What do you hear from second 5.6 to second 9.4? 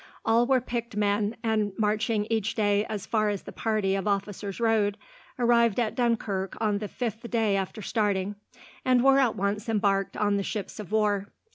at Dunkirk on the fifth day after starting, and were at